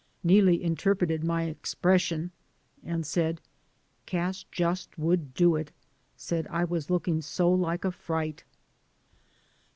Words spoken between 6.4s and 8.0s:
I was looking so like a